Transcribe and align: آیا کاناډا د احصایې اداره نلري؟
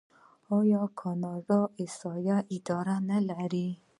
آیا 0.59 0.83
کاناډا 0.99 1.61
د 1.67 1.71
احصایې 1.81 2.37
اداره 2.55 2.95
نلري؟ 3.09 3.67